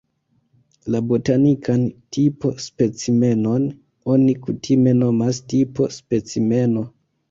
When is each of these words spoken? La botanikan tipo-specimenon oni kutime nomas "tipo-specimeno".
La 0.95 1.01
botanikan 1.11 1.83
tipo-specimenon 2.17 3.69
oni 4.17 4.37
kutime 4.49 4.99
nomas 5.05 5.47
"tipo-specimeno". 5.57 6.91